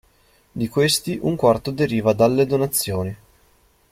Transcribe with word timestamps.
Di 0.51 0.67
questi 0.67 1.19
un 1.21 1.35
quarto 1.35 1.69
deriva 1.69 2.13
dalle 2.13 2.47
donazioni. 2.47 3.15